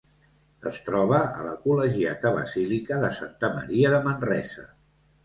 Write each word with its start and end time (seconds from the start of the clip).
Es 0.69 0.77
troba 0.85 1.19
a 1.41 1.43
la 1.47 1.51
Col·legiata 1.65 2.31
Basílica 2.37 2.97
de 3.05 3.13
Santa 3.19 3.51
Maria 3.59 3.93
de 3.97 4.01
Manresa. 4.09 4.65